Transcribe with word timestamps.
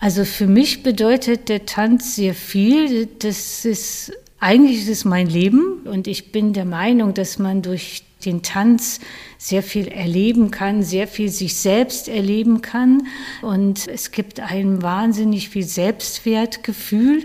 Also 0.00 0.24
für 0.24 0.46
mich 0.46 0.82
bedeutet 0.82 1.50
der 1.50 1.66
Tanz 1.66 2.16
sehr 2.16 2.34
viel. 2.34 3.06
Das 3.18 3.66
ist 3.66 4.12
eigentlich 4.40 4.78
ist 4.78 4.88
es 4.88 5.04
mein 5.04 5.28
Leben 5.28 5.82
und 5.84 6.06
ich 6.06 6.32
bin 6.32 6.54
der 6.54 6.64
Meinung, 6.64 7.12
dass 7.12 7.38
man 7.38 7.60
durch 7.60 8.04
den 8.24 8.42
Tanz 8.42 9.00
sehr 9.36 9.62
viel 9.62 9.88
erleben 9.88 10.50
kann, 10.50 10.82
sehr 10.82 11.06
viel 11.06 11.28
sich 11.28 11.54
selbst 11.54 12.08
erleben 12.08 12.62
kann 12.62 13.06
und 13.42 13.86
es 13.86 14.10
gibt 14.10 14.40
einem 14.40 14.82
wahnsinnig 14.82 15.50
viel 15.50 15.64
Selbstwertgefühl 15.64 17.24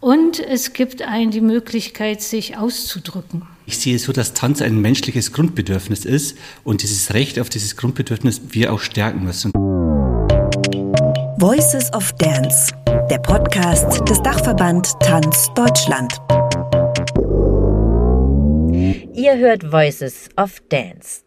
und 0.00 0.40
es 0.40 0.72
gibt 0.72 1.02
einem 1.02 1.30
die 1.30 1.40
Möglichkeit, 1.40 2.22
sich 2.22 2.56
auszudrücken. 2.56 3.42
Ich 3.66 3.78
sehe 3.78 3.94
es 3.94 4.02
so, 4.02 4.12
dass 4.12 4.34
Tanz 4.34 4.60
ein 4.62 4.80
menschliches 4.80 5.32
Grundbedürfnis 5.32 6.04
ist 6.04 6.36
und 6.64 6.82
dieses 6.82 7.14
Recht 7.14 7.38
auf 7.38 7.48
dieses 7.48 7.76
Grundbedürfnis 7.76 8.40
wir 8.50 8.72
auch 8.72 8.80
stärken 8.80 9.22
müssen. 9.24 9.52
Voices 11.42 11.92
of 11.92 12.12
Dance, 12.18 12.72
der 13.10 13.18
Podcast 13.18 14.08
des 14.08 14.22
Dachverband 14.22 14.92
Tanz 15.00 15.52
Deutschland. 15.56 16.12
Ihr 19.12 19.36
hört 19.38 19.64
Voices 19.72 20.28
of 20.36 20.62
Dance. 20.68 21.24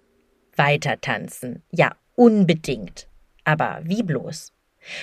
Weiter 0.55 1.01
tanzen. 1.01 1.63
Ja, 1.69 1.97
unbedingt. 2.15 3.09
Aber 3.43 3.81
wie 3.83 4.03
bloß? 4.03 4.53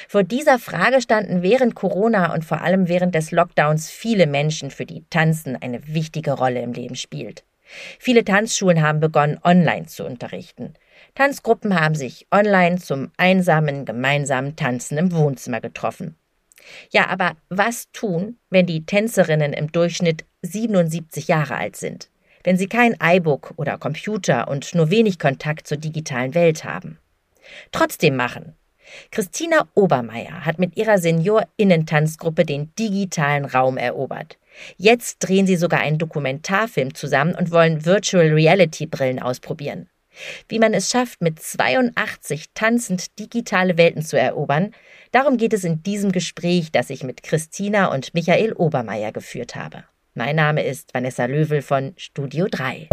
Vor 0.09 0.23
dieser 0.23 0.59
Frage 0.59 1.03
standen 1.03 1.43
während 1.43 1.75
Corona 1.75 2.33
und 2.33 2.47
vor 2.47 2.63
allem 2.63 2.89
während 2.89 3.15
des 3.15 3.33
Lockdowns 3.33 3.91
viele 3.91 4.27
Menschen, 4.27 4.71
für 4.71 4.87
die 4.87 5.05
Tanzen 5.11 5.57
eine 5.61 5.87
wichtige 5.89 6.33
Rolle 6.33 6.63
im 6.63 6.73
Leben 6.73 6.97
spielt. 6.97 7.45
Viele 7.99 8.25
Tanzschulen 8.25 8.81
haben 8.81 9.01
begonnen, 9.01 9.39
online 9.45 9.85
zu 9.85 10.07
unterrichten. 10.07 10.73
Tanzgruppen 11.15 11.79
haben 11.79 11.95
sich 11.95 12.27
online 12.31 12.79
zum 12.79 13.11
einsamen, 13.17 13.85
gemeinsamen 13.85 14.57
Tanzen 14.57 14.97
im 14.97 15.13
Wohnzimmer 15.13 15.61
getroffen. 15.61 16.17
Ja, 16.91 17.09
aber 17.09 17.33
was 17.49 17.91
tun, 17.93 18.39
wenn 18.51 18.67
die 18.67 18.87
Tänzerinnen 18.87 19.53
im 19.53 19.71
Durchschnitt 19.73 20.25
77 20.43 21.29
Jahre 21.29 21.57
alt 21.57 21.77
sind? 21.77 22.09
Wenn 22.45 22.57
sie 22.57 22.67
kein 22.67 22.97
iBook 23.01 23.55
oder 23.57 23.79
Computer 23.79 24.49
und 24.49 24.75
nur 24.75 24.91
wenig 24.91 25.19
Kontakt 25.19 25.67
zur 25.67 25.77
digitalen 25.77 26.35
Welt 26.35 26.65
haben? 26.65 26.99
Trotzdem 27.73 28.17
machen. 28.17 28.57
Christina 29.11 29.69
Obermeier 29.75 30.45
hat 30.45 30.59
mit 30.59 30.77
ihrer 30.77 30.99
Seniorinnen-Tanzgruppe 30.99 32.45
den 32.45 32.75
digitalen 32.79 33.45
Raum 33.45 33.77
erobert. 33.77 34.39
Jetzt 34.77 35.19
drehen 35.21 35.47
sie 35.47 35.57
sogar 35.57 35.81
einen 35.81 35.99
Dokumentarfilm 35.99 36.95
zusammen 36.95 37.35
und 37.35 37.53
wollen 37.53 37.85
Virtual 37.85 38.27
Reality 38.29 38.87
Brillen 38.87 39.21
ausprobieren. 39.21 39.89
Wie 40.49 40.59
man 40.59 40.75
es 40.75 40.91
schafft, 40.91 41.21
mit 41.23 41.41
82 41.41 42.51
tanzend 42.55 43.19
digitale 43.19 43.79
Welten 43.79 44.03
zu 44.03 44.19
erobern, 44.19 44.73
darum 45.11 45.37
geht 45.37 45.53
es 45.53 45.65
in 45.65 45.83
diesem 45.83 46.13
Gespräch, 46.13 46.73
das 46.73 46.91
ich 46.91 47.05
mit 47.05 47.23
Christina 47.23 47.87
und 47.87 48.15
Michael 48.15 48.53
Obermeier 48.53 49.13
geführt 49.13 49.57
habe. 49.57 49.85
Mein 50.15 50.37
Name 50.37 50.63
ist 50.63 50.93
Vanessa 50.93 51.25
Löwel 51.25 51.63
von 51.63 51.95
Studio 51.97 52.47
3. 52.51 52.89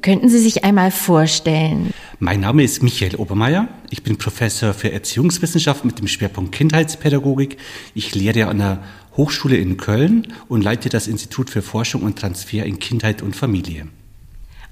Könnten 0.00 0.28
Sie 0.28 0.38
sich 0.38 0.64
einmal 0.64 0.90
vorstellen? 0.90 1.92
Mein 2.18 2.40
Name 2.40 2.62
ist 2.62 2.82
Michael 2.82 3.16
Obermeier. 3.16 3.68
Ich 3.90 4.02
bin 4.02 4.16
Professor 4.16 4.72
für 4.74 4.90
Erziehungswissenschaft 4.90 5.84
mit 5.84 5.98
dem 5.98 6.08
Schwerpunkt 6.08 6.52
Kindheitspädagogik. 6.52 7.58
Ich 7.94 8.14
lehre 8.14 8.46
an 8.46 8.58
der 8.58 8.82
Hochschule 9.16 9.56
in 9.56 9.76
Köln 9.76 10.32
und 10.48 10.62
leite 10.62 10.88
das 10.88 11.08
Institut 11.08 11.50
für 11.50 11.62
Forschung 11.62 12.02
und 12.02 12.18
Transfer 12.18 12.64
in 12.64 12.78
Kindheit 12.78 13.22
und 13.22 13.36
Familie. 13.36 13.88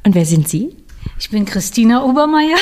Und 0.07 0.15
wer 0.15 0.25
sind 0.25 0.49
Sie? 0.49 0.73
Ich 1.19 1.31
bin 1.31 1.47
Christina 1.47 2.05
Obermeier 2.05 2.59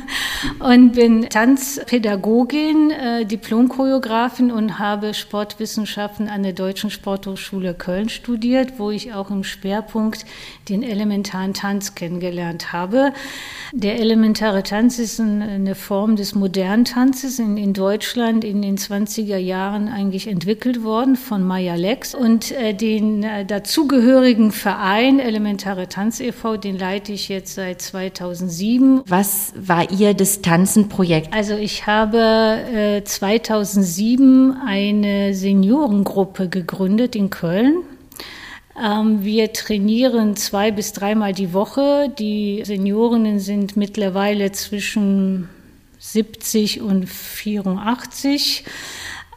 und 0.58 0.92
bin 0.92 1.28
Tanzpädagogin, 1.28 2.90
äh, 2.90 3.26
Diplomchoreografin 3.26 4.50
und 4.50 4.78
habe 4.78 5.12
Sportwissenschaften 5.12 6.28
an 6.28 6.42
der 6.42 6.54
Deutschen 6.54 6.90
Sporthochschule 6.90 7.74
Köln 7.74 8.08
studiert, 8.08 8.78
wo 8.78 8.90
ich 8.90 9.12
auch 9.12 9.30
im 9.30 9.44
Schwerpunkt 9.44 10.24
den 10.68 10.82
elementaren 10.82 11.52
Tanz 11.52 11.94
kennengelernt 11.94 12.72
habe. 12.72 13.12
Der 13.72 14.00
elementare 14.00 14.62
Tanz 14.62 14.98
ist 14.98 15.20
eine 15.20 15.74
Form 15.74 16.16
des 16.16 16.34
modernen 16.34 16.84
Tanzes 16.84 17.38
in, 17.38 17.72
Deutschland 17.74 18.44
in 18.44 18.62
den 18.62 18.78
20er 18.78 19.36
Jahren 19.36 19.88
eigentlich 19.88 20.26
entwickelt 20.26 20.82
worden 20.82 21.16
von 21.16 21.46
Maya 21.46 21.74
Lex 21.74 22.14
und 22.14 22.50
äh, 22.50 22.72
den 22.74 23.22
äh, 23.22 23.44
dazugehörigen 23.44 24.52
Verein 24.52 25.20
Elementare 25.20 25.88
Tanz 25.88 26.20
e.V., 26.20 26.56
den 26.56 26.78
leite 26.78 27.12
ich 27.12 27.28
jetzt 27.28 27.54
seit 27.54 27.79
2007. 27.80 29.02
Was 29.06 29.52
war 29.56 29.90
Ihr 29.90 30.14
Distanzenprojekt? 30.14 31.32
Also 31.32 31.54
ich 31.54 31.86
habe 31.86 32.18
äh, 32.18 33.04
2007 33.04 34.56
eine 34.66 35.34
Seniorengruppe 35.34 36.48
gegründet 36.48 37.16
in 37.16 37.30
Köln. 37.30 37.82
Ähm, 38.80 39.24
wir 39.24 39.52
trainieren 39.52 40.36
zwei 40.36 40.70
bis 40.70 40.92
dreimal 40.92 41.32
die 41.32 41.52
Woche. 41.52 42.12
Die 42.18 42.62
Seniorinnen 42.64 43.38
sind 43.38 43.76
mittlerweile 43.76 44.52
zwischen 44.52 45.48
70 45.98 46.80
und 46.80 47.08
84. 47.08 48.64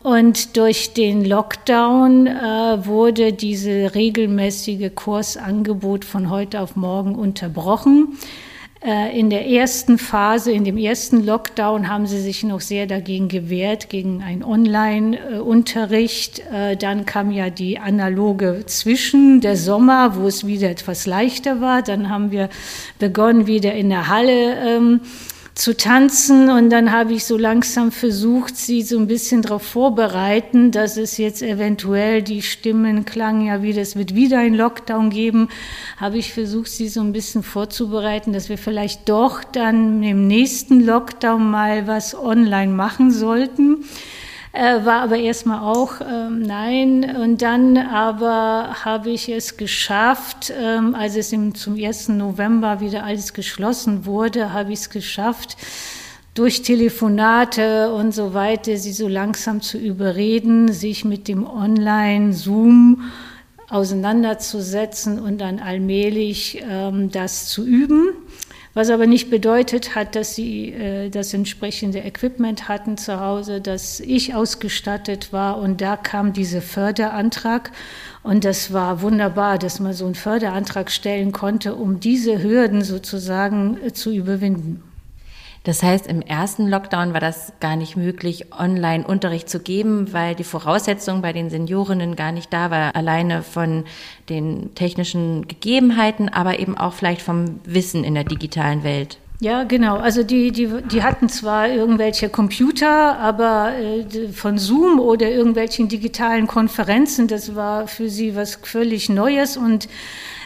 Und 0.04 0.58
durch 0.58 0.94
den 0.94 1.24
Lockdown 1.24 2.28
äh, 2.28 2.86
wurde 2.86 3.32
diese 3.32 3.96
regelmäßige 3.96 4.92
Kursangebot 4.94 6.04
von 6.04 6.30
heute 6.30 6.60
auf 6.60 6.76
morgen 6.76 7.16
unterbrochen. 7.16 8.18
Äh, 8.86 9.18
in 9.18 9.30
der 9.30 9.48
ersten 9.48 9.98
Phase, 9.98 10.52
in 10.52 10.66
dem 10.66 10.78
ersten 10.78 11.26
Lockdown, 11.26 11.88
haben 11.88 12.06
sie 12.06 12.20
sich 12.20 12.44
noch 12.44 12.60
sehr 12.60 12.86
dagegen 12.86 13.30
gewehrt, 13.30 13.88
gegen 13.88 14.22
einen 14.22 14.44
Online-Unterricht. 14.44 16.44
Äh, 16.52 16.76
dann 16.76 17.06
kam 17.06 17.32
ja 17.32 17.50
die 17.50 17.80
analoge 17.80 18.66
Zwischen, 18.66 19.40
der 19.40 19.56
Sommer, 19.56 20.18
wo 20.18 20.28
es 20.28 20.46
wieder 20.46 20.70
etwas 20.70 21.06
leichter 21.06 21.62
war. 21.62 21.82
Dann 21.82 22.10
haben 22.10 22.32
wir 22.32 22.50
begonnen, 23.00 23.48
wieder 23.48 23.74
in 23.74 23.88
der 23.88 24.10
Halle 24.10 24.58
ähm, 24.58 25.00
zu 25.56 25.78
tanzen 25.78 26.50
und 26.50 26.72
dann 26.72 26.92
habe 26.92 27.14
ich 27.14 27.26
so 27.26 27.38
langsam 27.38 27.92
versucht, 27.92 28.58
sie 28.58 28.82
so 28.82 28.98
ein 28.98 29.06
bisschen 29.06 29.44
darauf 29.44 29.62
vorbereiten, 29.62 30.72
dass 30.72 30.98
es 30.98 31.18
jetzt 31.18 31.44
eventuell 31.44 32.24
die 32.24 32.42
Stimmen 32.42 33.06
klangen 33.06 33.46
ja 33.46 33.62
wieder, 33.62 33.82
es 33.82 33.96
wird 33.96 34.16
wieder 34.16 34.40
ein 34.40 34.56
Lockdown 34.56 35.12
geben, 35.12 35.50
habe 35.98 36.18
ich 36.18 36.34
versucht, 36.34 36.70
sie 36.70 36.88
so 36.88 37.02
ein 37.02 37.14
bisschen 37.14 37.44
vorzubereiten, 37.44 38.34
dass 38.34 38.50
wir 38.50 38.58
vielleicht 38.58 39.08
doch 39.10 39.44
dann 39.44 40.02
im 40.02 40.26
nächsten 40.26 40.84
Lockdown 40.84 41.52
mal 41.52 41.86
was 41.86 42.16
online 42.16 42.74
machen 42.74 43.12
sollten. 43.12 43.86
Äh, 44.54 44.86
war 44.86 45.02
aber 45.02 45.18
erstmal 45.18 45.62
auch 45.62 46.00
ähm, 46.00 46.44
nein. 46.44 47.16
Und 47.18 47.42
dann 47.42 47.76
aber 47.76 48.86
habe 48.86 49.10
ich 49.10 49.28
es 49.28 49.58
geschafft, 49.58 50.54
ähm, 50.56 50.94
als 50.94 51.16
es 51.16 51.34
im, 51.34 51.56
zum 51.56 51.74
1. 51.74 52.10
November 52.10 52.80
wieder 52.80 53.04
alles 53.04 53.34
geschlossen 53.34 54.06
wurde, 54.06 54.54
habe 54.54 54.72
ich 54.72 54.80
es 54.80 54.90
geschafft, 54.92 55.58
durch 56.36 56.62
Telefonate 56.62 57.94
und 57.94 58.14
so 58.14 58.36
weiter, 58.36 58.78
sie 58.78 58.94
so 58.94 59.08
langsam 59.08 59.62
zu 59.62 59.80
überreden, 59.80 60.72
sich 60.72 61.04
mit 61.04 61.28
dem 61.28 61.48
Online-Zoom 61.48 63.12
auseinanderzusetzen 63.70 65.20
und 65.20 65.42
dann 65.42 65.60
allmählich 65.60 66.64
ähm, 66.70 67.10
das 67.10 67.48
zu 67.48 67.66
üben 67.66 68.10
was 68.74 68.90
aber 68.90 69.06
nicht 69.06 69.30
bedeutet 69.30 69.96
hat, 69.96 70.16
dass 70.16 70.36
sie 70.36 70.70
äh, 70.74 71.10
das 71.10 71.34
entsprechende 71.34 72.00
Equipment 72.00 72.68
hatten 72.68 72.98
zu 72.98 73.20
Hause, 73.20 73.62
dass 73.62 74.00
ich 74.00 74.34
ausgestattet 74.34 75.32
war 75.32 75.58
und 75.58 75.82
da 75.82 75.96
kam 75.98 76.34
dieser 76.34 76.62
Förderantrag 76.62 77.72
und 78.24 78.46
das 78.46 78.74
war 78.74 79.02
wunderbar, 79.02 79.58
dass 79.60 79.80
man 79.80 79.94
so 79.94 80.06
einen 80.06 80.16
Förderantrag 80.16 80.90
stellen 80.92 81.32
konnte, 81.32 81.76
um 81.76 82.00
diese 82.00 82.42
Hürden 82.42 82.82
sozusagen 82.82 83.78
äh, 83.84 83.94
zu 83.94 84.12
überwinden. 84.12 84.84
Das 85.64 85.82
heißt, 85.82 86.08
im 86.08 86.22
ersten 86.22 86.68
Lockdown 86.68 87.14
war 87.14 87.22
das 87.22 87.54
gar 87.62 87.78
nicht 87.78 87.96
möglich, 87.96 88.48
Online-Unterricht 88.52 89.50
zu 89.50 89.60
geben, 89.60 90.12
weil 90.12 90.36
die 90.36 90.44
Voraussetzung 90.44 91.22
bei 91.22 91.32
den 91.32 91.50
Seniorinnen 91.50 92.18
gar 92.18 92.34
nicht 92.34 92.52
da 92.52 92.70
war, 92.70 92.98
alleine 92.98 93.44
von 93.44 93.86
den 94.28 94.76
technischen 94.76 95.48
Gegebenheiten, 95.48 96.28
aber 96.28 96.60
eben 96.60 96.78
auch 96.78 96.94
vielleicht 96.94 97.22
vom 97.22 97.62
Wissen 97.64 98.04
in 98.04 98.14
der 98.14 98.26
digitalen 98.26 98.84
Welt. 98.84 99.18
Ja, 99.40 99.64
genau. 99.64 99.98
Also 99.98 100.24
die, 100.24 100.52
die, 100.52 100.70
die 100.90 101.04
hatten 101.04 101.28
zwar 101.28 101.68
irgendwelche 101.68 102.30
Computer, 102.30 103.18
aber 103.20 103.74
äh, 103.78 104.30
von 104.30 104.58
Zoom 104.58 105.00
oder 105.00 105.30
irgendwelchen 105.30 105.88
digitalen 105.88 106.48
Konferenzen, 106.48 107.28
das 107.28 107.56
war 107.56 107.88
für 107.88 108.10
sie 108.10 108.36
was 108.36 108.56
völlig 108.56 109.10
Neues. 109.10 109.58
Und 109.58 109.90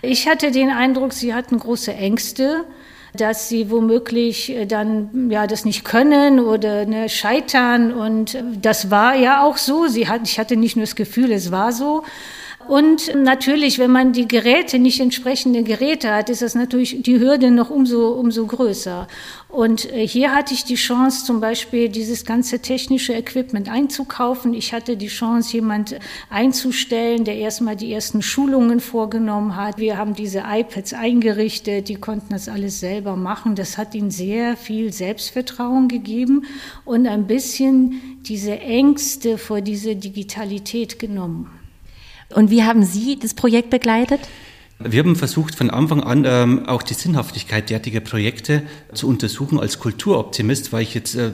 ich 0.02 0.28
hatte 0.28 0.52
den 0.52 0.70
Eindruck, 0.70 1.14
sie 1.14 1.34
hatten 1.34 1.60
große 1.60 1.94
Ängste 1.94 2.66
dass 3.14 3.50
sie 3.50 3.70
womöglich 3.72 4.50
äh, 4.50 4.66
dann 4.66 5.30
ja 5.30 5.48
das 5.48 5.66
nicht 5.66 5.84
können 5.84 6.40
oder 6.40 6.86
ne, 6.86 7.10
scheitern. 7.10 7.94
Und 7.94 8.36
äh, 8.36 8.44
das 8.62 8.92
war 8.92 9.16
ja 9.16 9.44
auch 9.44 9.58
so. 9.58 9.88
Sie 9.88 10.08
hat, 10.08 10.22
ich 10.24 10.40
hatte 10.40 10.56
nicht 10.56 10.76
nur 10.76 10.84
das 10.84 10.96
Gefühl, 10.96 11.32
es 11.32 11.52
war 11.52 11.72
so. 11.72 12.04
Und 12.68 13.16
natürlich, 13.16 13.80
wenn 13.80 13.92
man 13.92 14.12
die 14.12 14.28
Geräte, 14.28 14.78
nicht 14.78 15.00
entsprechende 15.00 15.64
Geräte 15.64 16.14
hat, 16.14 16.30
ist 16.30 16.42
das 16.42 16.54
natürlich 16.54 17.02
die 17.02 17.20
Hürde 17.20 17.50
noch 17.50 17.70
umso, 17.70 18.10
umso 18.10 18.46
größer. 18.46 19.08
Und 19.48 19.92
äh, 19.94 20.06
hier 20.06 20.36
hatte 20.36 20.54
ich 20.54 20.66
die 20.66 20.76
Chance, 20.76 21.26
zum 21.26 21.40
Beispiel 21.40 21.88
dieses 21.88 22.26
ganze 22.26 22.60
technische 22.60 23.14
Equipment 23.14 23.70
einzukaufen. 23.70 24.54
Ich 24.54 24.74
hatte 24.74 24.98
die 24.98 25.08
Chance, 25.08 25.54
jemand 25.54 25.98
einzustellen, 26.30 27.24
der 27.24 27.38
erstmal 27.38 27.78
die 27.78 27.94
ersten 27.94 28.22
Schulungen 28.22 28.82
vorgenommen 28.82 29.56
hat. 29.56 29.78
Wir 29.78 29.98
haben 29.98 30.14
diese 30.14 30.44
iPads 30.46 30.94
eingerichtet, 30.94 31.88
die 31.88 31.96
konnten 31.96 32.34
das 32.34 32.50
alles 32.50 32.82
selber 32.82 33.16
machen. 33.16 33.56
Das 33.56 33.78
hat 33.78 33.96
ihnen 33.96 34.12
sehr 34.12 34.58
viel 34.58 34.92
Selbstvertrauen 34.92 35.88
gegeben 35.88 36.46
und 36.84 37.08
ein 37.08 37.28
bisschen 37.28 38.20
diese 38.24 38.60
Ängste 38.60 39.38
vor 39.38 39.62
dieser 39.62 39.96
Digitalität 39.96 41.00
genommen. 41.00 41.57
Und 42.34 42.50
wie 42.50 42.64
haben 42.64 42.84
Sie 42.84 43.18
das 43.18 43.34
Projekt 43.34 43.70
begleitet? 43.70 44.20
Wir 44.80 45.00
haben 45.00 45.16
versucht, 45.16 45.56
von 45.56 45.72
Anfang 45.72 46.04
an 46.04 46.24
ähm, 46.26 46.68
auch 46.68 46.84
die 46.84 46.94
Sinnhaftigkeit 46.94 47.70
derartiger 47.70 48.00
Projekte 48.00 48.62
zu 48.94 49.08
untersuchen. 49.08 49.60
Als 49.60 49.80
Kulturoptimist 49.80 50.72
war 50.72 50.82
ich 50.82 50.94
jetzt 50.94 51.16
äh, 51.16 51.32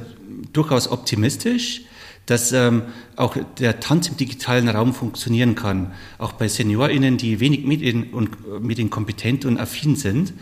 durchaus 0.54 0.88
optimistisch, 0.90 1.82
dass 2.26 2.54
ähm, 2.54 2.84
auch 3.18 3.36
der 3.60 3.82
Tanz 3.82 4.08
im 4.08 4.16
digitalen 4.16 4.70
Raum 4.70 4.94
funktionieren 4.94 5.56
kann. 5.56 5.92
Auch 6.20 6.32
bei 6.32 6.48
SeniorInnen, 6.48 7.18
die 7.18 7.42
wenig 7.42 7.66
medien- 7.66 8.14
und 8.14 8.30
äh, 8.30 8.60
medienkompetent 8.62 9.44
und 9.44 9.60
affin 9.60 9.98
sind 9.98 10.34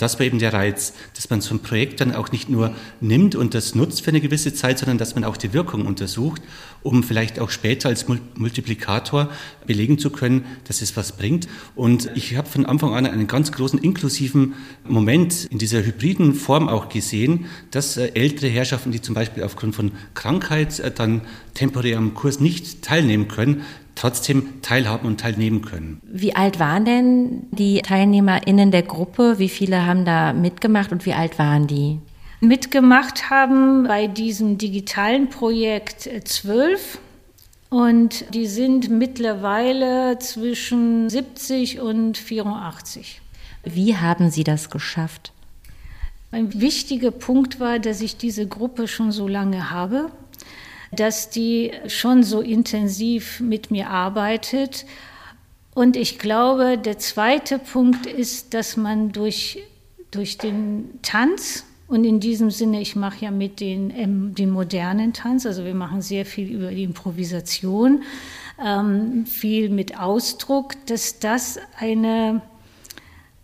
das 0.00 0.18
war 0.18 0.26
eben 0.26 0.38
der 0.38 0.52
Reiz, 0.52 0.94
dass 1.14 1.28
man 1.28 1.40
so 1.40 1.54
ein 1.54 1.60
Projekt 1.60 2.00
dann 2.00 2.14
auch 2.14 2.32
nicht 2.32 2.48
nur 2.48 2.74
nimmt 3.00 3.34
und 3.34 3.54
das 3.54 3.74
nutzt 3.74 4.02
für 4.02 4.08
eine 4.08 4.20
gewisse 4.20 4.54
Zeit, 4.54 4.78
sondern 4.78 4.98
dass 4.98 5.14
man 5.14 5.24
auch 5.24 5.36
die 5.36 5.52
Wirkung 5.52 5.86
untersucht, 5.86 6.40
um 6.82 7.02
vielleicht 7.02 7.38
auch 7.38 7.50
später 7.50 7.90
als 7.90 8.06
Multiplikator 8.08 9.28
belegen 9.66 9.98
zu 9.98 10.10
können, 10.10 10.46
dass 10.64 10.80
es 10.80 10.96
was 10.96 11.12
bringt. 11.12 11.48
Und 11.74 12.10
ich 12.14 12.36
habe 12.36 12.48
von 12.48 12.64
Anfang 12.64 12.94
an 12.94 13.04
einen 13.04 13.26
ganz 13.26 13.52
großen 13.52 13.78
inklusiven 13.78 14.54
Moment 14.88 15.46
in 15.50 15.58
dieser 15.58 15.84
hybriden 15.84 16.34
Form 16.34 16.68
auch 16.68 16.88
gesehen, 16.88 17.46
dass 17.70 17.96
äh, 17.96 18.12
ältere 18.14 18.48
Herrschaften, 18.48 18.92
die 18.92 19.02
zum 19.02 19.14
Beispiel 19.14 19.42
aufgrund 19.42 19.74
von 19.74 19.92
Krankheit 20.14 20.78
äh, 20.80 20.90
dann 20.90 21.22
temporär 21.52 21.98
am 21.98 22.14
Kurs 22.14 22.40
nicht 22.40 22.82
teilnehmen 22.82 23.28
können, 23.28 23.62
trotzdem 24.00 24.62
teilhaben 24.62 25.06
und 25.06 25.20
teilnehmen 25.20 25.62
können. 25.62 26.00
Wie 26.04 26.34
alt 26.34 26.58
waren 26.58 26.84
denn 26.84 27.46
die 27.50 27.82
TeilnehmerInnen 27.82 28.70
der 28.70 28.82
Gruppe? 28.82 29.38
Wie 29.38 29.50
viele 29.50 29.84
haben 29.84 30.04
da 30.04 30.32
mitgemacht 30.32 30.90
und 30.90 31.04
wie 31.04 31.12
alt 31.12 31.38
waren 31.38 31.66
die? 31.66 31.98
Mitgemacht 32.40 33.28
haben 33.28 33.84
bei 33.84 34.06
diesem 34.06 34.56
digitalen 34.56 35.28
Projekt 35.28 36.08
zwölf. 36.24 36.98
Und 37.68 38.24
die 38.34 38.46
sind 38.46 38.88
mittlerweile 38.88 40.18
zwischen 40.18 41.08
70 41.08 41.80
und 41.80 42.16
84. 42.16 43.20
Wie 43.64 43.96
haben 43.96 44.30
Sie 44.30 44.42
das 44.42 44.70
geschafft? 44.70 45.32
Ein 46.32 46.60
wichtiger 46.60 47.10
Punkt 47.10 47.60
war, 47.60 47.78
dass 47.78 48.00
ich 48.00 48.16
diese 48.16 48.48
Gruppe 48.48 48.88
schon 48.88 49.12
so 49.12 49.28
lange 49.28 49.70
habe 49.70 50.10
dass 50.92 51.30
die 51.30 51.72
schon 51.86 52.22
so 52.22 52.40
intensiv 52.40 53.40
mit 53.40 53.70
mir 53.70 53.90
arbeitet. 53.90 54.86
Und 55.74 55.96
ich 55.96 56.18
glaube, 56.18 56.78
der 56.78 56.98
zweite 56.98 57.58
Punkt 57.58 58.06
ist, 58.06 58.54
dass 58.54 58.76
man 58.76 59.12
durch, 59.12 59.62
durch 60.10 60.38
den 60.38 60.98
Tanz, 61.02 61.64
und 61.86 62.04
in 62.04 62.20
diesem 62.20 62.52
Sinne, 62.52 62.80
ich 62.80 62.94
mache 62.94 63.24
ja 63.24 63.32
mit 63.32 63.58
den, 63.58 63.90
ähm, 63.90 64.32
den 64.36 64.50
modernen 64.50 65.12
Tanz, 65.12 65.44
also 65.44 65.64
wir 65.64 65.74
machen 65.74 66.02
sehr 66.02 66.24
viel 66.24 66.48
über 66.48 66.70
die 66.70 66.84
Improvisation, 66.84 68.04
ähm, 68.64 69.26
viel 69.26 69.70
mit 69.70 69.98
Ausdruck, 69.98 70.74
dass 70.86 71.18
das 71.18 71.58
eine 71.76 72.42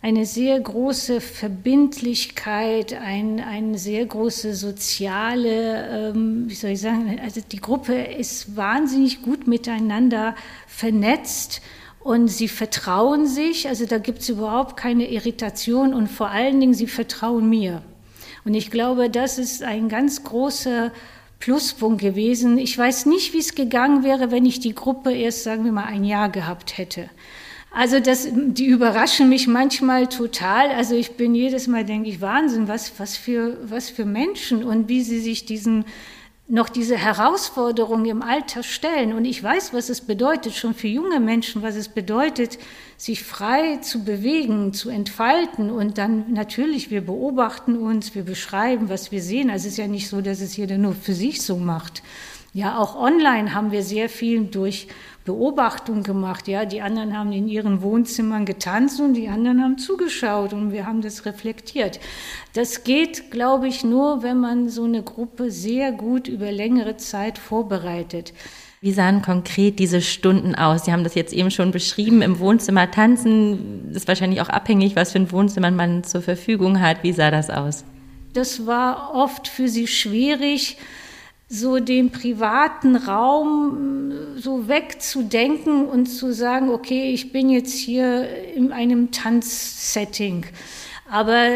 eine 0.07 0.25
sehr 0.25 0.57
große 0.57 1.19
Verbindlichkeit, 1.19 2.93
ein, 2.93 3.41
eine 3.41 3.77
sehr 3.77 4.05
große 4.05 4.55
soziale, 4.55 6.13
ähm, 6.13 6.45
wie 6.47 6.55
soll 6.55 6.69
ich 6.69 6.79
sagen, 6.79 7.19
also 7.21 7.41
die 7.41 7.59
Gruppe 7.59 7.93
ist 7.93 8.55
wahnsinnig 8.55 9.21
gut 9.21 9.47
miteinander 9.47 10.33
vernetzt 10.65 11.61
und 11.99 12.29
sie 12.29 12.47
vertrauen 12.47 13.27
sich, 13.27 13.67
also 13.67 13.85
da 13.85 13.97
gibt 13.97 14.19
es 14.19 14.29
überhaupt 14.29 14.77
keine 14.77 15.11
Irritation 15.11 15.93
und 15.93 16.07
vor 16.07 16.29
allen 16.29 16.57
Dingen, 16.61 16.73
sie 16.73 16.87
vertrauen 16.87 17.49
mir. 17.49 17.81
Und 18.45 18.53
ich 18.53 18.71
glaube, 18.71 19.09
das 19.09 19.37
ist 19.37 19.61
ein 19.61 19.89
ganz 19.89 20.23
großer 20.23 20.93
Pluspunkt 21.41 21.99
gewesen. 21.99 22.57
Ich 22.57 22.77
weiß 22.77 23.07
nicht, 23.07 23.33
wie 23.33 23.39
es 23.39 23.55
gegangen 23.55 24.05
wäre, 24.05 24.31
wenn 24.31 24.45
ich 24.45 24.61
die 24.61 24.73
Gruppe 24.73 25.11
erst, 25.11 25.43
sagen 25.43 25.65
wir 25.65 25.73
mal, 25.73 25.83
ein 25.83 26.05
Jahr 26.05 26.29
gehabt 26.29 26.77
hätte. 26.77 27.09
Also 27.71 27.99
das, 27.99 28.27
die 28.31 28.65
überraschen 28.65 29.29
mich 29.29 29.47
manchmal 29.47 30.07
total. 30.07 30.69
Also 30.69 30.95
ich 30.95 31.11
bin 31.11 31.35
jedes 31.35 31.67
Mal, 31.67 31.85
denke 31.85 32.09
ich, 32.09 32.21
Wahnsinn, 32.21 32.67
was, 32.67 32.99
was, 32.99 33.17
für, 33.17 33.57
was 33.69 33.89
für 33.89 34.05
Menschen 34.05 34.63
und 34.63 34.89
wie 34.89 35.03
sie 35.03 35.19
sich 35.19 35.45
diesen, 35.45 35.85
noch 36.47 36.69
diese 36.69 36.97
Herausforderungen 36.97 38.05
im 38.05 38.21
Alter 38.21 38.63
stellen. 38.63 39.11
Und 39.13 39.25
ich 39.25 39.43
weiß, 39.43 39.73
was 39.73 39.89
es 39.89 40.01
bedeutet, 40.01 40.53
schon 40.53 40.73
für 40.73 40.87
junge 40.87 41.19
Menschen, 41.19 41.61
was 41.61 41.75
es 41.75 41.89
bedeutet, 41.89 42.57
sich 42.95 43.23
frei 43.23 43.77
zu 43.77 44.05
bewegen, 44.05 44.73
zu 44.73 44.89
entfalten. 44.89 45.69
Und 45.69 45.97
dann 45.97 46.33
natürlich, 46.33 46.89
wir 46.89 47.01
beobachten 47.01 47.77
uns, 47.77 48.15
wir 48.15 48.23
beschreiben, 48.23 48.87
was 48.87 49.11
wir 49.11 49.21
sehen. 49.21 49.49
Also 49.49 49.67
es 49.67 49.73
ist 49.73 49.77
ja 49.77 49.87
nicht 49.87 50.07
so, 50.07 50.21
dass 50.21 50.39
es 50.39 50.55
jeder 50.55 50.77
nur 50.77 50.95
für 50.95 51.13
sich 51.13 51.41
so 51.41 51.57
macht. 51.57 52.01
Ja, 52.53 52.79
auch 52.79 52.95
online 52.95 53.53
haben 53.53 53.71
wir 53.71 53.83
sehr 53.83 54.09
viel 54.09 54.45
durch 54.45 54.87
Beobachtung 55.27 56.03
gemacht. 56.03 56.47
Ja, 56.47 56.63
die 56.63 56.81
anderen 56.81 57.15
haben 57.15 57.33
in 57.33 57.49
ihren 57.49 57.81
Wohnzimmern 57.81 58.45
getanzt 58.45 59.01
und 59.01 59.13
die 59.13 59.27
anderen 59.27 59.61
haben 59.61 59.77
zugeschaut 59.77 60.53
und 60.53 60.71
wir 60.71 60.87
haben 60.87 61.01
das 61.01 61.25
reflektiert. 61.25 61.99
Das 62.53 62.85
geht, 62.85 63.29
glaube 63.29 63.67
ich, 63.67 63.83
nur, 63.83 64.23
wenn 64.23 64.39
man 64.39 64.69
so 64.69 64.85
eine 64.85 65.03
Gruppe 65.03 65.51
sehr 65.51 65.91
gut 65.91 66.29
über 66.29 66.51
längere 66.51 66.95
Zeit 66.95 67.37
vorbereitet. 67.37 68.33
Wie 68.79 68.93
sahen 68.93 69.21
konkret 69.21 69.79
diese 69.79 70.01
Stunden 70.01 70.55
aus? 70.55 70.85
Sie 70.85 70.93
haben 70.93 71.03
das 71.03 71.13
jetzt 71.13 71.33
eben 71.33 71.51
schon 71.51 71.71
beschrieben, 71.71 72.21
im 72.21 72.39
Wohnzimmer 72.39 72.89
tanzen. 72.89 73.89
Das 73.89 74.03
ist 74.03 74.07
wahrscheinlich 74.07 74.39
auch 74.39 74.49
abhängig, 74.49 74.95
was 74.95 75.11
für 75.11 75.19
ein 75.19 75.31
Wohnzimmer 75.31 75.71
man 75.71 76.05
zur 76.05 76.21
Verfügung 76.21 76.79
hat. 76.79 77.03
Wie 77.03 77.11
sah 77.11 77.31
das 77.31 77.49
aus? 77.49 77.83
Das 78.33 78.65
war 78.65 79.13
oft 79.13 79.49
für 79.49 79.67
sie 79.67 79.87
schwierig, 79.87 80.77
so 81.49 81.79
den 81.79 82.11
privaten 82.11 82.95
Raum 82.95 84.11
äh, 84.11 84.39
so 84.39 84.67
wegzudenken 84.67 85.85
und 85.85 86.07
zu 86.07 86.33
sagen, 86.33 86.69
okay, 86.69 87.11
ich 87.11 87.31
bin 87.31 87.49
jetzt 87.49 87.73
hier 87.73 88.27
in 88.53 88.71
einem 88.71 89.11
Tanzsetting. 89.11 90.45
Aber 91.09 91.47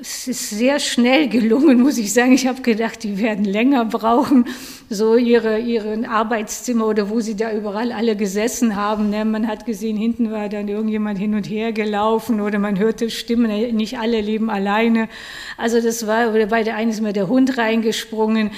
es 0.00 0.26
ist 0.26 0.50
sehr 0.50 0.80
schnell 0.80 1.28
gelungen, 1.28 1.80
muss 1.82 1.98
ich 1.98 2.12
sagen. 2.12 2.32
Ich 2.32 2.48
habe 2.48 2.62
gedacht, 2.62 3.04
die 3.04 3.18
werden 3.18 3.44
länger 3.44 3.84
brauchen, 3.84 4.46
so 4.90 5.14
ihre, 5.14 5.60
ihren 5.60 6.04
Arbeitszimmer 6.04 6.86
oder 6.86 7.08
wo 7.08 7.20
sie 7.20 7.36
da 7.36 7.52
überall 7.52 7.92
alle 7.92 8.16
gesessen 8.16 8.74
haben. 8.74 9.10
Ne? 9.10 9.24
Man 9.24 9.46
hat 9.46 9.66
gesehen, 9.66 9.96
hinten 9.96 10.32
war 10.32 10.48
dann 10.48 10.66
irgendjemand 10.66 11.18
hin 11.18 11.34
und 11.34 11.48
her 11.48 11.72
gelaufen 11.72 12.40
oder 12.40 12.58
man 12.58 12.78
hörte 12.78 13.08
Stimmen, 13.08 13.76
nicht 13.76 13.98
alle 13.98 14.20
leben 14.20 14.50
alleine. 14.50 15.08
Also 15.56 15.80
das 15.80 16.06
war, 16.08 16.34
oder 16.34 16.46
bei 16.46 16.64
der 16.64 16.74
einen 16.74 16.90
ist 16.90 17.00
mir 17.00 17.12
der 17.12 17.28
Hund 17.28 17.56
reingesprungen. 17.56 18.50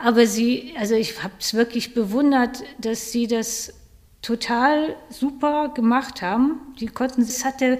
Aber 0.00 0.26
sie, 0.26 0.74
also 0.78 0.94
ich 0.94 1.22
habe 1.24 1.34
es 1.40 1.54
wirklich 1.54 1.92
bewundert, 1.92 2.62
dass 2.78 3.10
sie 3.10 3.26
das 3.26 3.74
total 4.22 4.94
super 5.10 5.72
gemacht 5.74 6.22
haben. 6.22 6.60
Die 6.78 6.86
konnten, 6.86 7.22
es 7.22 7.44
hatte 7.44 7.78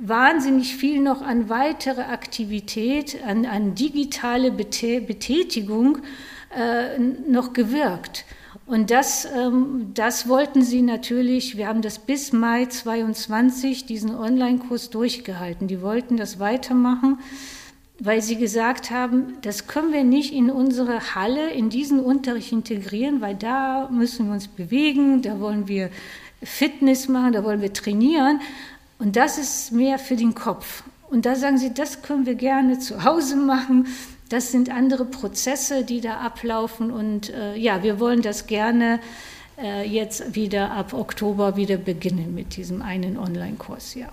wahnsinnig 0.00 0.76
viel 0.76 1.00
noch 1.00 1.22
an 1.22 1.48
weitere 1.48 2.02
Aktivität, 2.02 3.18
an, 3.26 3.46
an 3.46 3.74
digitale 3.74 4.50
Betätigung 4.50 5.98
äh, 6.56 6.98
noch 6.98 7.52
gewirkt. 7.52 8.24
Und 8.66 8.90
das, 8.90 9.26
ähm, 9.26 9.90
das 9.94 10.28
wollten 10.28 10.62
sie 10.62 10.82
natürlich, 10.82 11.56
wir 11.56 11.66
haben 11.66 11.82
das 11.82 11.98
bis 11.98 12.32
Mai 12.32 12.66
22, 12.66 13.84
diesen 13.84 14.14
Online-Kurs 14.14 14.90
durchgehalten. 14.90 15.66
Die 15.66 15.82
wollten 15.82 16.16
das 16.16 16.38
weitermachen, 16.38 17.18
weil 17.98 18.22
sie 18.22 18.36
gesagt 18.36 18.90
haben, 18.90 19.34
das 19.42 19.66
können 19.66 19.92
wir 19.92 20.04
nicht 20.04 20.32
in 20.32 20.50
unsere 20.50 21.14
Halle, 21.14 21.50
in 21.50 21.68
diesen 21.68 22.00
Unterricht 22.00 22.52
integrieren, 22.52 23.20
weil 23.20 23.34
da 23.34 23.88
müssen 23.90 24.26
wir 24.26 24.34
uns 24.34 24.48
bewegen, 24.48 25.20
da 25.20 25.40
wollen 25.40 25.68
wir 25.68 25.90
Fitness 26.42 27.08
machen, 27.08 27.32
da 27.32 27.44
wollen 27.44 27.60
wir 27.60 27.72
trainieren. 27.72 28.40
Und 29.00 29.16
das 29.16 29.38
ist 29.38 29.72
mehr 29.72 29.98
für 29.98 30.14
den 30.14 30.34
Kopf. 30.34 30.84
Und 31.08 31.26
da 31.26 31.34
sagen 31.34 31.58
sie, 31.58 31.72
das 31.74 32.02
können 32.02 32.26
wir 32.26 32.34
gerne 32.34 32.78
zu 32.78 33.02
Hause 33.02 33.34
machen. 33.34 33.88
Das 34.28 34.52
sind 34.52 34.70
andere 34.70 35.06
Prozesse, 35.06 35.84
die 35.84 36.00
da 36.00 36.18
ablaufen. 36.18 36.92
Und 36.92 37.30
äh, 37.30 37.56
ja, 37.56 37.82
wir 37.82 37.98
wollen 37.98 38.22
das 38.22 38.46
gerne 38.46 39.00
äh, 39.60 39.88
jetzt 39.88 40.36
wieder 40.36 40.70
ab 40.70 40.92
Oktober 40.92 41.56
wieder 41.56 41.78
beginnen 41.78 42.34
mit 42.34 42.56
diesem 42.56 42.82
einen 42.82 43.16
Online-Kurs, 43.16 43.94
ja. 43.94 44.08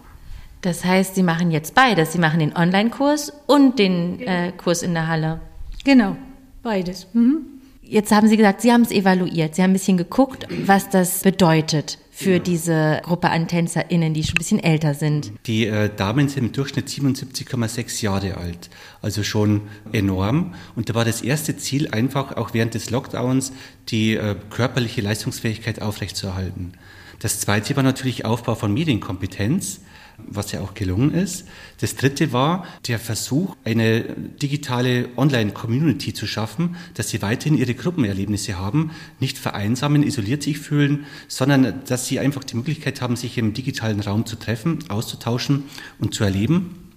Das 0.62 0.84
heißt, 0.84 1.16
Sie 1.16 1.22
machen 1.22 1.52
jetzt 1.52 1.76
beides. 1.76 2.14
Sie 2.14 2.18
machen 2.18 2.40
den 2.40 2.56
Online-Kurs 2.56 3.32
und 3.46 3.78
den 3.78 4.20
äh, 4.22 4.54
Kurs 4.58 4.82
in 4.82 4.94
der 4.94 5.08
Halle. 5.08 5.42
Genau, 5.84 6.16
beides. 6.64 7.08
Mhm. 7.14 7.46
Jetzt 7.84 8.12
haben 8.12 8.28
Sie 8.28 8.38
gesagt, 8.38 8.62
Sie 8.62 8.72
haben 8.72 8.82
es 8.82 8.92
evaluiert. 8.92 9.54
Sie 9.56 9.62
haben 9.62 9.72
ein 9.72 9.74
bisschen 9.74 9.98
geguckt, 9.98 10.48
was 10.66 10.90
das 10.90 11.22
bedeutet 11.22 12.00
für 12.18 12.40
diese 12.40 13.00
Gruppe 13.04 13.30
an 13.30 13.48
TänzerInnen, 13.48 14.16
die 14.16 14.24
schon 14.24 14.34
ein 14.34 14.40
bisschen 14.40 14.60
älter 14.60 14.96
sind. 14.96 15.32
Die 15.46 15.68
äh, 15.68 15.88
Damen 15.96 16.28
sind 16.28 16.46
im 16.46 16.52
Durchschnitt 16.52 16.88
77,6 16.88 18.02
Jahre 18.02 18.38
alt, 18.38 18.72
also 19.04 19.22
schon 19.22 19.62
enorm. 19.92 20.56
Und 20.76 20.90
da 20.90 20.96
war 20.96 21.06
das 21.06 21.22
erste 21.22 21.58
Ziel 21.58 21.90
einfach 21.90 22.36
auch 22.36 22.56
während 22.56 22.74
des 22.74 22.90
Lockdowns 22.90 23.54
die 23.90 24.16
äh, 24.16 24.36
körperliche 24.50 25.02
Leistungsfähigkeit 25.02 25.80
aufrechtzuerhalten. 25.80 26.74
Das 27.20 27.40
zweite 27.40 27.76
war 27.76 27.84
natürlich 27.84 28.26
Aufbau 28.26 28.56
von 28.56 28.74
Medienkompetenz 28.74 29.82
was 30.18 30.52
ja 30.52 30.62
auch 30.62 30.74
gelungen 30.74 31.14
ist. 31.14 31.46
Das 31.80 31.96
dritte 31.96 32.34
war 32.34 32.66
der 32.88 33.00
Versuch, 33.00 33.56
eine 33.64 34.02
digitale 34.42 35.10
Online-Community 35.16 36.14
zu 36.14 36.26
schaffen, 36.28 36.76
dass 36.96 37.10
sie 37.10 37.22
weiterhin 37.22 37.58
ihre 37.58 37.76
Gruppenerlebnisse 37.76 38.58
haben, 38.58 38.92
nicht 39.20 39.38
vereinsamen, 39.38 40.04
isoliert 40.04 40.44
sich 40.44 40.60
fühlen, 40.60 41.06
sondern 41.28 41.84
dass 41.86 42.08
sie 42.08 42.20
einfach 42.20 42.44
die 42.44 42.56
Möglichkeit 42.56 43.02
haben, 43.02 43.16
sich 43.16 43.38
im 43.38 43.54
digitalen 43.54 44.00
Raum 44.00 44.26
zu 44.26 44.36
treffen, 44.36 44.80
auszutauschen 44.90 45.64
und 46.00 46.14
zu 46.14 46.24
erleben. 46.24 46.92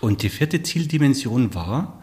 Und 0.00 0.22
die 0.22 0.30
vierte 0.30 0.62
Zieldimension 0.62 1.54
war, 1.54 2.02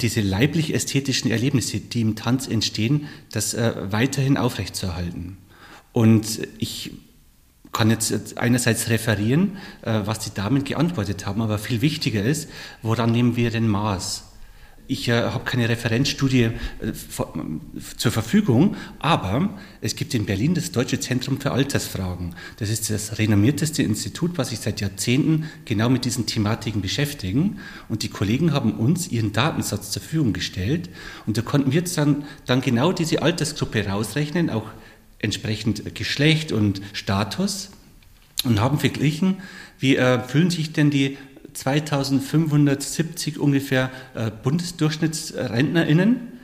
diese 0.00 0.20
leiblich-ästhetischen 0.20 1.30
Erlebnisse, 1.30 1.78
die 1.78 2.00
im 2.00 2.16
Tanz 2.16 2.48
entstehen, 2.48 3.06
das 3.30 3.54
äh, 3.54 3.72
weiterhin 3.92 4.36
aufrechtzuerhalten. 4.36 5.36
Und 5.92 6.40
ich 6.58 6.90
kann 7.74 7.90
jetzt 7.90 8.38
einerseits 8.38 8.88
referieren, 8.88 9.58
äh, 9.82 10.00
was 10.04 10.20
die 10.20 10.32
Damen 10.32 10.64
geantwortet 10.64 11.26
haben, 11.26 11.42
aber 11.42 11.58
viel 11.58 11.82
wichtiger 11.82 12.22
ist, 12.22 12.48
woran 12.80 13.12
nehmen 13.12 13.36
wir 13.36 13.50
denn 13.50 13.68
Maß? 13.68 14.24
Ich 14.86 15.08
äh, 15.08 15.22
habe 15.22 15.44
keine 15.44 15.68
Referenzstudie 15.68 16.42
äh, 16.42 16.52
zur 17.96 18.12
Verfügung, 18.12 18.76
aber 18.98 19.48
es 19.80 19.96
gibt 19.96 20.12
in 20.12 20.26
Berlin 20.26 20.54
das 20.54 20.72
Deutsche 20.72 21.00
Zentrum 21.00 21.40
für 21.40 21.52
Altersfragen. 21.52 22.34
Das 22.58 22.68
ist 22.68 22.90
das 22.90 23.18
renommierteste 23.18 23.82
Institut, 23.82 24.36
was 24.36 24.50
sich 24.50 24.60
seit 24.60 24.82
Jahrzehnten 24.82 25.48
genau 25.64 25.88
mit 25.88 26.04
diesen 26.04 26.26
Thematiken 26.26 26.82
beschäftigen. 26.82 27.60
Und 27.88 28.02
die 28.02 28.10
Kollegen 28.10 28.52
haben 28.52 28.74
uns 28.74 29.08
ihren 29.08 29.32
Datensatz 29.32 29.90
zur 29.90 30.02
Verfügung 30.02 30.34
gestellt. 30.34 30.90
Und 31.26 31.38
da 31.38 31.42
konnten 31.42 31.72
wir 31.72 31.80
jetzt 31.80 31.96
dann, 31.96 32.24
dann 32.44 32.60
genau 32.60 32.92
diese 32.92 33.22
Altersgruppe 33.22 33.86
rausrechnen, 33.86 34.50
auch 34.50 34.66
entsprechend 35.24 35.96
Geschlecht 35.96 36.52
und 36.52 36.80
Status 36.92 37.70
und 38.44 38.60
haben 38.60 38.78
verglichen, 38.78 39.38
wie 39.78 39.96
äh, 39.96 40.20
fühlen 40.20 40.50
sich 40.50 40.72
denn 40.72 40.90
die 40.90 41.18
2570 41.54 43.38
ungefähr 43.38 43.90
äh, 44.14 44.30
BundesdurchschnittsrentnerInnen 44.30 46.34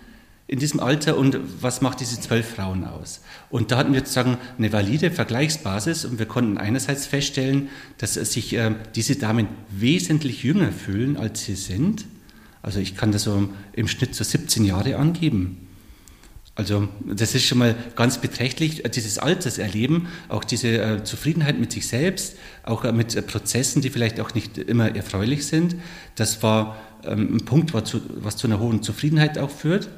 in 0.47 0.59
diesem 0.59 0.81
Alter 0.81 1.17
und 1.17 1.39
was 1.61 1.81
macht 1.81 2.01
diese 2.01 2.21
zwölf 2.21 2.55
Frauen 2.55 2.85
aus? 2.85 3.21
Und 3.51 3.71
da 3.71 3.77
hatten 3.77 3.93
wir 3.93 4.01
sozusagen 4.01 4.39
eine 4.59 4.73
valide 4.73 5.13
Vergleichsbasis 5.13 6.05
und 6.05 6.19
wir 6.19 6.27
konnten 6.27 6.59
einerseits 6.59 7.07
feststellen, 7.07 7.69
dass 7.99 8.15
sich 8.15 8.55
äh, 8.55 8.75
diese 8.97 9.17
Damen 9.17 9.47
wesentlich 9.71 10.43
jünger 10.43 10.73
fühlen, 10.73 11.17
als 11.17 11.45
sie 11.45 11.55
sind. 11.55 12.07
Also 12.63 12.81
ich 12.81 12.97
kann 12.97 13.13
das 13.13 13.25
so 13.25 13.49
im 13.73 13.89
Schnitt 13.89 14.15
so 14.15 14.25
17 14.25 14.65
Jahre 14.65 14.97
angeben. 14.97 15.69
Also 16.61 16.89
das 17.07 17.35
ist 17.35 17.47
schon 17.47 17.57
mal 17.57 17.75
ganz 17.97 18.19
beträchtlich, 18.19 18.85
äh, 18.85 18.91
dieses 18.91 19.17
Alterserleben, 19.17 20.09
auch 20.29 20.45
diese 20.45 20.69
äh, 20.69 21.05
Zufriedenheit 21.05 21.59
mit 21.59 21.73
sich 21.73 21.89
selbst, 21.89 22.37
auch 22.65 22.85
äh, 22.85 22.93
mit 22.93 23.27
Prozessen, 23.27 23.81
die 23.81 23.89
vielleicht 23.89 24.21
auch 24.21 24.35
nicht 24.35 24.59
immer 24.59 24.95
erfreulich 24.95 25.47
sind. 25.47 25.77
Das 26.17 26.43
war 26.43 26.77
ähm, 27.03 27.37
ein 27.37 27.45
Punkt, 27.47 27.73
was 27.73 28.37
zu, 28.37 28.47
einer 28.47 28.61
hohen 28.61 28.83
Zufriedenheit 28.83 29.39
auch 29.39 29.49
führt. 29.49 29.89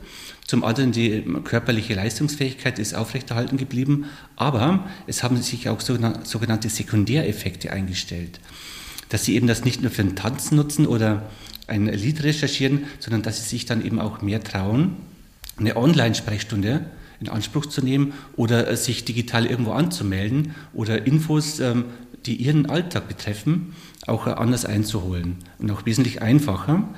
Zum 0.46 0.62
anderen 0.62 0.92
die 0.92 1.24
körperliche 1.42 1.94
Leistungsfähigkeit 1.94 2.78
ist 2.78 2.94
aufrechterhalten 2.94 3.56
geblieben, 3.56 4.04
aber 4.36 4.88
es 5.08 5.24
haben 5.24 5.42
sich 5.42 5.68
auch 5.68 5.80
sogenannte 5.80 6.68
Sekundäreffekte 6.68 7.72
eingestellt. 7.72 8.38
Dass 9.08 9.24
sie 9.24 9.34
eben 9.34 9.48
das 9.48 9.64
nicht 9.64 9.82
nur 9.82 9.90
für 9.90 10.04
den 10.04 10.14
Tanz 10.14 10.52
nutzen 10.52 10.86
oder 10.86 11.28
ein 11.66 11.86
Lied 11.86 12.22
recherchieren, 12.22 12.84
sondern 13.00 13.22
dass 13.22 13.42
sie 13.42 13.48
sich 13.48 13.66
dann 13.66 13.84
eben 13.84 13.98
auch 13.98 14.22
mehr 14.22 14.44
trauen 14.44 14.96
eine 15.58 15.76
Online-Sprechstunde 15.76 16.84
in 17.20 17.28
Anspruch 17.28 17.66
zu 17.66 17.82
nehmen 17.82 18.12
oder 18.36 18.68
äh, 18.68 18.76
sich 18.76 19.04
digital 19.04 19.46
irgendwo 19.46 19.72
anzumelden 19.72 20.54
oder 20.74 21.06
Infos, 21.06 21.60
ähm, 21.60 21.84
die 22.26 22.36
ihren 22.36 22.66
Alltag 22.66 23.08
betreffen, 23.08 23.74
auch 24.06 24.26
äh, 24.26 24.30
anders 24.30 24.64
einzuholen 24.64 25.36
und 25.58 25.70
auch 25.70 25.86
wesentlich 25.86 26.20
einfacher. 26.20 26.88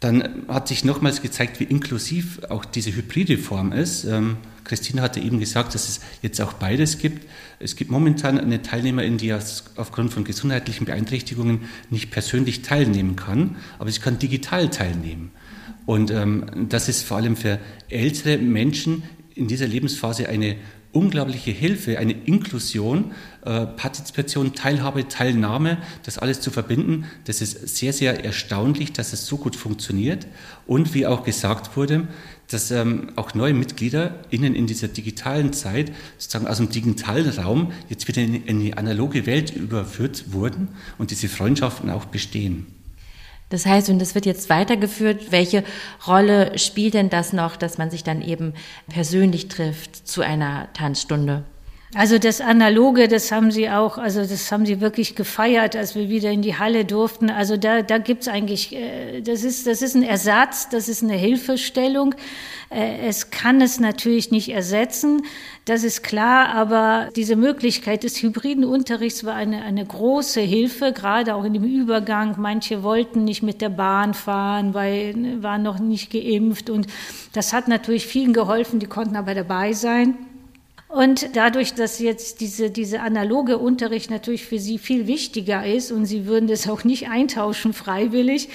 Dann 0.00 0.44
hat 0.48 0.68
sich 0.68 0.84
nochmals 0.84 1.22
gezeigt, 1.22 1.58
wie 1.58 1.64
inklusiv 1.64 2.40
auch 2.50 2.66
diese 2.66 2.94
hybride 2.94 3.38
Form 3.38 3.72
ist. 3.72 4.04
Ähm, 4.04 4.36
Christine 4.64 5.00
hatte 5.00 5.20
eben 5.20 5.40
gesagt, 5.40 5.74
dass 5.74 5.88
es 5.88 6.00
jetzt 6.20 6.40
auch 6.40 6.52
beides 6.54 6.98
gibt. 6.98 7.26
Es 7.60 7.76
gibt 7.76 7.90
momentan 7.90 8.38
eine 8.38 8.60
Teilnehmerin, 8.60 9.16
die 9.16 9.32
aufgrund 9.32 10.12
von 10.12 10.24
gesundheitlichen 10.24 10.84
Beeinträchtigungen 10.84 11.62
nicht 11.88 12.10
persönlich 12.10 12.62
teilnehmen 12.62 13.16
kann, 13.16 13.56
aber 13.78 13.90
sie 13.90 14.00
kann 14.00 14.18
digital 14.18 14.68
teilnehmen. 14.68 15.30
Und 15.86 16.10
ähm, 16.10 16.66
das 16.68 16.88
ist 16.88 17.02
vor 17.02 17.16
allem 17.16 17.36
für 17.36 17.58
ältere 17.88 18.38
Menschen 18.38 19.04
in 19.34 19.46
dieser 19.46 19.68
Lebensphase 19.68 20.28
eine 20.28 20.56
unglaubliche 20.96 21.50
Hilfe, 21.50 21.98
eine 21.98 22.12
Inklusion, 22.12 23.12
äh, 23.44 23.66
Partizipation, 23.66 24.54
Teilhabe, 24.54 25.08
Teilnahme, 25.08 25.78
das 26.04 26.18
alles 26.18 26.40
zu 26.40 26.50
verbinden. 26.50 27.04
Das 27.24 27.42
ist 27.42 27.76
sehr, 27.76 27.92
sehr 27.92 28.24
erstaunlich, 28.24 28.92
dass 28.94 29.12
es 29.12 29.26
so 29.26 29.36
gut 29.36 29.56
funktioniert. 29.56 30.26
Und 30.66 30.94
wie 30.94 31.06
auch 31.06 31.22
gesagt 31.22 31.76
wurde, 31.76 32.08
dass 32.48 32.70
ähm, 32.70 33.10
auch 33.16 33.34
neue 33.34 33.52
Mitglieder 33.52 34.24
innen 34.30 34.54
in 34.54 34.66
dieser 34.66 34.88
digitalen 34.88 35.52
Zeit 35.52 35.92
sozusagen 36.16 36.46
aus 36.46 36.56
dem 36.56 36.70
digitalen 36.70 37.28
Raum 37.28 37.72
jetzt 37.90 38.08
wieder 38.08 38.22
in, 38.22 38.46
in 38.46 38.60
die 38.60 38.74
analoge 38.74 39.26
Welt 39.26 39.54
überführt 39.54 40.32
wurden 40.32 40.68
und 40.96 41.10
diese 41.10 41.28
Freundschaften 41.28 41.90
auch 41.90 42.06
bestehen. 42.06 42.66
Das 43.48 43.64
heißt, 43.64 43.90
und 43.90 44.00
das 44.00 44.14
wird 44.14 44.26
jetzt 44.26 44.50
weitergeführt, 44.50 45.30
welche 45.30 45.62
Rolle 46.06 46.58
spielt 46.58 46.94
denn 46.94 47.10
das 47.10 47.32
noch, 47.32 47.56
dass 47.56 47.78
man 47.78 47.90
sich 47.90 48.02
dann 48.02 48.20
eben 48.20 48.54
persönlich 48.88 49.48
trifft 49.48 50.08
zu 50.08 50.22
einer 50.22 50.72
Tanzstunde? 50.72 51.44
Also 51.94 52.18
das 52.18 52.40
Analoge, 52.40 53.06
das 53.06 53.30
haben 53.30 53.52
sie 53.52 53.70
auch, 53.70 53.96
also 53.96 54.20
das 54.20 54.50
haben 54.50 54.66
sie 54.66 54.80
wirklich 54.80 55.14
gefeiert, 55.14 55.76
als 55.76 55.94
wir 55.94 56.08
wieder 56.08 56.30
in 56.30 56.42
die 56.42 56.58
Halle 56.58 56.84
durften. 56.84 57.30
Also 57.30 57.56
da, 57.56 57.82
da 57.82 57.98
gibt's 57.98 58.26
eigentlich, 58.26 58.74
äh, 58.74 59.20
das 59.22 59.44
ist, 59.44 59.66
das 59.68 59.82
ist 59.82 59.94
ein 59.94 60.02
Ersatz, 60.02 60.68
das 60.68 60.88
ist 60.88 61.04
eine 61.04 61.14
Hilfestellung. 61.14 62.14
Äh, 62.70 63.06
es 63.06 63.30
kann 63.30 63.60
es 63.60 63.78
natürlich 63.78 64.32
nicht 64.32 64.48
ersetzen, 64.48 65.22
das 65.64 65.84
ist 65.84 66.02
klar, 66.02 66.48
aber 66.54 67.08
diese 67.14 67.36
Möglichkeit 67.36 68.02
des 68.02 68.20
hybriden 68.20 68.64
Unterrichts 68.64 69.24
war 69.24 69.34
eine, 69.34 69.62
eine 69.62 69.84
große 69.84 70.40
Hilfe, 70.40 70.92
gerade 70.92 71.36
auch 71.36 71.44
in 71.44 71.54
dem 71.54 71.64
Übergang. 71.64 72.34
Manche 72.38 72.82
wollten 72.82 73.24
nicht 73.24 73.44
mit 73.44 73.60
der 73.60 73.68
Bahn 73.68 74.12
fahren, 74.12 74.74
weil 74.74 75.14
ne, 75.14 75.42
waren 75.42 75.62
noch 75.62 75.78
nicht 75.78 76.10
geimpft 76.10 76.68
und 76.68 76.88
das 77.32 77.52
hat 77.52 77.68
natürlich 77.68 78.06
vielen 78.06 78.32
geholfen, 78.32 78.80
die 78.80 78.86
konnten 78.86 79.16
aber 79.16 79.34
dabei 79.34 79.72
sein. 79.72 80.16
Und 80.88 81.34
dadurch, 81.34 81.74
dass 81.74 81.98
jetzt 81.98 82.40
diese, 82.40 82.70
diese 82.70 83.00
analoge 83.00 83.58
Unterricht 83.58 84.10
natürlich 84.10 84.44
für 84.44 84.58
Sie 84.58 84.78
viel 84.78 85.06
wichtiger 85.06 85.66
ist 85.66 85.90
und 85.90 86.06
Sie 86.06 86.26
würden 86.26 86.46
das 86.46 86.68
auch 86.68 86.84
nicht 86.84 87.08
eintauschen 87.08 87.72
freiwillig, 87.72 88.48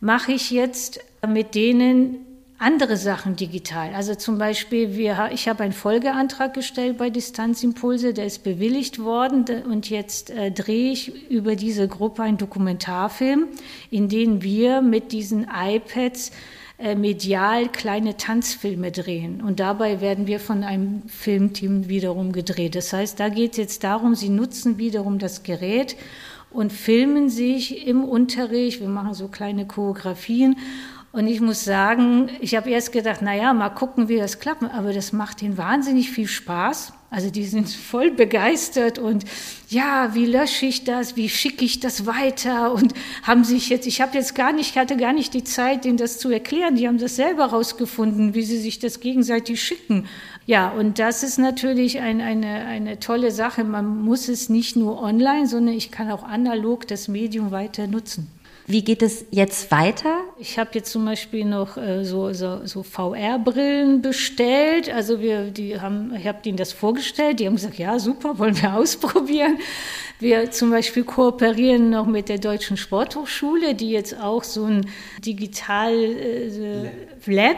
mache 0.00 0.32
ich 0.32 0.50
jetzt 0.50 1.00
mit 1.26 1.54
denen 1.54 2.24
andere 2.58 2.96
Sachen 2.96 3.36
digital. 3.36 3.94
Also 3.94 4.16
zum 4.16 4.38
Beispiel, 4.38 4.96
wir, 4.96 5.30
ich 5.32 5.48
habe 5.48 5.62
einen 5.62 5.72
Folgeantrag 5.72 6.54
gestellt 6.54 6.98
bei 6.98 7.08
Distanzimpulse, 7.08 8.12
der 8.12 8.26
ist 8.26 8.42
bewilligt 8.42 8.98
worden 8.98 9.44
und 9.70 9.88
jetzt 9.88 10.30
äh, 10.30 10.50
drehe 10.50 10.90
ich 10.90 11.30
über 11.30 11.54
diese 11.54 11.86
Gruppe 11.86 12.24
einen 12.24 12.36
Dokumentarfilm, 12.36 13.46
in 13.92 14.08
dem 14.08 14.42
wir 14.42 14.80
mit 14.82 15.12
diesen 15.12 15.46
iPads 15.54 16.32
äh, 16.78 16.94
medial 16.94 17.68
kleine 17.68 18.16
Tanzfilme 18.16 18.92
drehen. 18.92 19.40
Und 19.40 19.58
dabei 19.58 20.00
werden 20.00 20.28
wir 20.28 20.38
von 20.38 20.62
einem 20.62 21.02
Filmteam 21.08 21.88
wiederum 21.88 22.30
gedreht. 22.30 22.76
Das 22.76 22.92
heißt, 22.92 23.18
da 23.18 23.28
geht 23.28 23.52
es 23.52 23.56
jetzt 23.56 23.84
darum, 23.84 24.14
sie 24.14 24.28
nutzen 24.28 24.78
wiederum 24.78 25.18
das 25.18 25.42
Gerät 25.42 25.96
und 26.50 26.72
filmen 26.72 27.30
sich 27.30 27.86
im 27.86 28.04
Unterricht. 28.04 28.80
Wir 28.80 28.88
machen 28.88 29.14
so 29.14 29.26
kleine 29.26 29.66
Choreografien. 29.66 30.56
Und 31.10 31.26
ich 31.26 31.40
muss 31.40 31.64
sagen, 31.64 32.28
ich 32.40 32.54
habe 32.54 32.70
erst 32.70 32.92
gedacht, 32.92 33.22
naja, 33.22 33.54
mal 33.54 33.70
gucken, 33.70 34.08
wie 34.08 34.18
das 34.18 34.40
klappt. 34.40 34.62
Aber 34.62 34.92
das 34.92 35.12
macht 35.12 35.40
ihnen 35.40 35.56
wahnsinnig 35.56 36.10
viel 36.10 36.28
Spaß. 36.28 36.92
Also 37.10 37.30
die 37.30 37.44
sind 37.44 37.68
voll 37.90 38.10
begeistert 38.10 38.98
und 38.98 39.24
ja, 39.70 40.14
wie 40.14 40.26
lösche 40.26 40.66
ich 40.66 40.84
das, 40.84 41.16
wie 41.16 41.30
schicke 41.30 41.64
ich 41.64 41.80
das 41.80 42.04
weiter 42.04 42.72
und 42.72 42.92
haben 43.22 43.44
sich 43.44 43.70
jetzt, 43.70 43.86
ich 43.86 44.02
habe 44.02 44.16
jetzt 44.16 44.34
gar 44.34 44.52
nicht, 44.52 44.76
hatte 44.76 44.96
gar 44.96 45.14
nicht 45.14 45.32
die 45.32 45.44
Zeit, 45.44 45.84
denen 45.84 45.96
das 45.96 46.18
zu 46.18 46.28
erklären. 46.30 46.76
Die 46.76 46.86
haben 46.86 46.98
das 46.98 47.16
selber 47.16 47.46
rausgefunden, 47.46 48.34
wie 48.34 48.42
sie 48.42 48.58
sich 48.58 48.78
das 48.78 49.00
gegenseitig 49.00 49.62
schicken. 49.62 50.06
Ja, 50.44 50.68
und 50.70 50.98
das 50.98 51.22
ist 51.22 51.38
natürlich 51.38 52.00
ein, 52.00 52.20
eine, 52.20 52.66
eine 52.66 53.00
tolle 53.00 53.30
Sache. 53.30 53.64
Man 53.64 54.02
muss 54.02 54.28
es 54.28 54.48
nicht 54.48 54.76
nur 54.76 55.02
online, 55.02 55.46
sondern 55.46 55.74
ich 55.74 55.90
kann 55.90 56.10
auch 56.10 56.22
analog 56.22 56.86
das 56.86 57.08
Medium 57.08 57.50
weiter 57.50 57.86
nutzen. 57.86 58.30
Wie 58.70 58.84
geht 58.84 59.00
es 59.00 59.24
jetzt 59.30 59.70
weiter? 59.70 60.20
Ich 60.38 60.58
habe 60.58 60.72
jetzt 60.74 60.92
zum 60.92 61.02
Beispiel 61.06 61.46
noch 61.46 61.78
äh, 61.78 62.04
so, 62.04 62.34
so, 62.34 62.66
so 62.66 62.82
VR-Brillen 62.82 64.02
bestellt. 64.02 64.92
Also 64.92 65.20
wir, 65.20 65.50
die 65.50 65.80
haben, 65.80 66.14
ich 66.14 66.26
habe 66.26 66.42
denen 66.42 66.58
das 66.58 66.74
vorgestellt. 66.74 67.40
Die 67.40 67.46
haben 67.46 67.54
gesagt, 67.54 67.78
ja 67.78 67.98
super, 67.98 68.38
wollen 68.38 68.60
wir 68.60 68.74
ausprobieren. 68.76 69.56
Wir 70.20 70.50
zum 70.50 70.70
Beispiel 70.70 71.04
kooperieren 71.04 71.90
noch 71.90 72.06
mit 72.06 72.28
der 72.28 72.38
Deutschen 72.38 72.76
Sporthochschule, 72.76 73.76
die 73.76 73.90
jetzt 73.90 74.18
auch 74.18 74.42
so 74.42 74.64
ein 74.64 74.86
Digital 75.24 75.94
äh, 75.94 76.90
Lab 77.26 77.56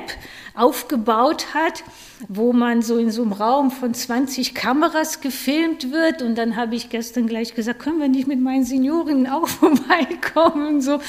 aufgebaut 0.54 1.54
hat, 1.54 1.84
wo 2.28 2.52
man 2.52 2.82
so 2.82 2.98
in 2.98 3.10
so 3.10 3.22
einem 3.22 3.32
Raum 3.32 3.70
von 3.70 3.94
20 3.94 4.54
Kameras 4.54 5.22
gefilmt 5.22 5.90
wird. 5.90 6.20
Und 6.20 6.36
dann 6.36 6.56
habe 6.56 6.74
ich 6.74 6.90
gestern 6.90 7.26
gleich 7.26 7.54
gesagt, 7.54 7.78
können 7.78 7.98
wir 7.98 8.08
nicht 8.08 8.28
mit 8.28 8.40
meinen 8.40 8.64
Senioren 8.64 9.26
auch 9.26 9.48
vorbeikommen? 9.48 10.82
So, 10.82 11.00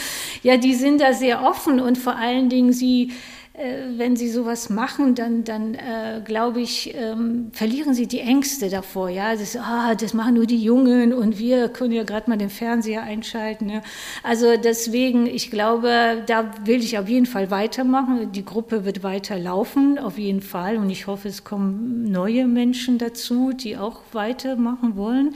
ja, 0.44 0.56
die 0.56 0.74
sind 0.74 1.02
da 1.02 1.12
sehr 1.12 1.44
offen 1.44 1.82
und 1.82 1.98
vor 1.98 2.16
allen 2.16 2.48
Dingen 2.48 2.72
sie 2.72 3.12
wenn 3.54 4.16
sie 4.16 4.30
sowas 4.30 4.70
machen, 4.70 5.14
dann, 5.14 5.44
dann 5.44 5.76
äh, 5.76 6.22
glaube 6.24 6.62
ich, 6.62 6.96
ähm, 6.96 7.50
verlieren 7.52 7.94
sie 7.94 8.08
die 8.08 8.22
Ängste 8.22 8.70
davor. 8.70 9.10
Ja, 9.10 9.36
das, 9.36 9.58
ah, 9.58 9.94
das 9.94 10.14
machen 10.14 10.36
nur 10.36 10.46
die 10.46 10.64
Jungen 10.64 11.14
und 11.14 11.38
wir 11.38 11.68
können 11.68 11.92
ja 11.92 12.04
gerade 12.04 12.30
mal 12.30 12.38
den 12.38 12.50
Fernseher 12.50 13.04
einschalten. 13.04 13.70
Ja. 13.70 13.82
Also 14.24 14.56
deswegen, 14.56 15.28
ich 15.28 15.52
glaube, 15.52 16.24
da 16.28 16.54
will 16.64 16.82
ich 16.82 16.98
auf 16.98 17.10
jeden 17.10 17.26
Fall 17.26 17.52
weitermachen. 17.52 18.32
Die 18.32 18.46
Gruppe 18.46 18.86
wird 18.86 19.04
weiter 19.04 19.38
laufen, 19.38 20.00
auf 20.00 20.18
jeden 20.18 20.42
Fall. 20.42 20.78
Und 20.78 20.90
ich 20.90 21.08
hoffe, 21.08 21.28
es 21.28 21.44
kommen 21.44 22.10
neue 22.10 22.48
Menschen 22.48 23.00
dazu, 23.00 23.52
die 23.52 23.76
auch 23.76 24.00
weitermachen 24.14 24.96
wollen. 24.96 25.36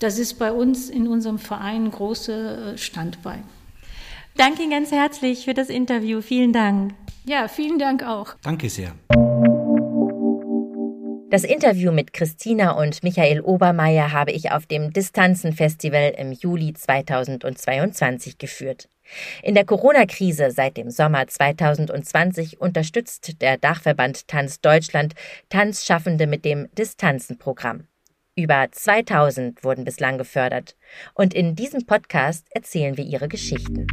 Das 0.00 0.18
ist 0.18 0.34
bei 0.34 0.52
uns 0.52 0.90
in 0.90 1.08
unserem 1.08 1.38
Verein 1.38 1.84
ein 1.84 1.90
großes 1.90 2.80
Standbein. 2.80 3.42
Danke 4.36 4.62
Ihnen 4.62 4.70
ganz 4.70 4.90
herzlich 4.90 5.44
für 5.44 5.54
das 5.54 5.70
Interview. 5.70 6.20
Vielen 6.20 6.52
Dank. 6.52 6.92
Ja, 7.26 7.48
vielen 7.48 7.78
Dank 7.78 8.02
auch. 8.02 8.34
Danke 8.42 8.68
sehr. 8.68 8.92
Das 11.30 11.42
Interview 11.42 11.90
mit 11.90 12.12
Christina 12.12 12.72
und 12.72 13.02
Michael 13.02 13.40
Obermeier 13.40 14.12
habe 14.12 14.30
ich 14.30 14.52
auf 14.52 14.66
dem 14.66 14.92
Distanzen-Festival 14.92 16.14
im 16.16 16.32
Juli 16.32 16.74
2022 16.74 18.38
geführt. 18.38 18.88
In 19.42 19.54
der 19.54 19.64
Corona-Krise 19.64 20.50
seit 20.50 20.76
dem 20.76 20.90
Sommer 20.90 21.26
2020 21.26 22.60
unterstützt 22.60 23.40
der 23.42 23.58
Dachverband 23.58 24.28
Tanz 24.28 24.60
Deutschland 24.60 25.14
Tanzschaffende 25.48 26.26
mit 26.26 26.44
dem 26.44 26.68
Distanzenprogramm. 26.76 27.88
Über 28.36 28.66
2000 28.70 29.64
wurden 29.64 29.84
bislang 29.84 30.18
gefördert. 30.18 30.76
Und 31.14 31.34
in 31.34 31.54
diesem 31.54 31.86
Podcast 31.86 32.46
erzählen 32.50 32.96
wir 32.96 33.04
ihre 33.04 33.28
Geschichten. 33.28 33.86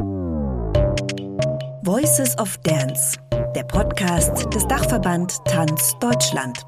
Voices 1.83 2.39
of 2.39 2.57
Dance, 2.59 3.19
der 3.55 3.65
Podcast 3.65 4.47
des 4.55 4.67
Dachverband 4.67 5.37
Tanz 5.45 5.95
Deutschland. 6.01 6.68